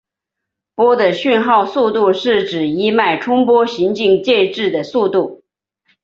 [0.73, 5.43] 波的讯号速度是指一脉冲波行经介质的速度。